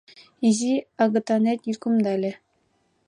[0.47, 0.73] Изи
[1.03, 2.31] агытанет йӱкымдале.